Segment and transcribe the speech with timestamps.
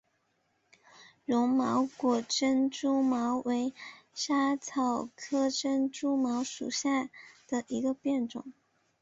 [1.25, 3.71] 柔毛果珍珠茅为
[4.15, 7.03] 莎草科珍珠茅属下
[7.47, 8.51] 的一个变种。